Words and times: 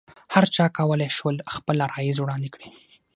هرچا 0.33 0.65
کولای 0.77 1.09
شول 1.17 1.35
خپل 1.55 1.77
عرایض 1.87 2.17
وړاندې 2.19 2.49
کړي. 2.55 2.67